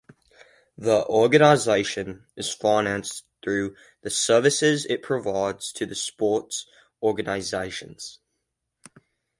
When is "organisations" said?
7.03-8.17